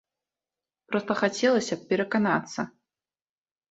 Проста 0.93 1.19
хацелася 1.21 1.73
б 1.81 1.89
пераканацца. 1.95 2.61